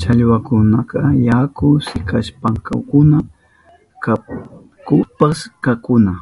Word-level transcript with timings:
Challwakunaka 0.00 1.00
yakuta 1.26 1.84
sikashpankuna 1.88 3.18
kuchpashkakuna. 4.86 6.12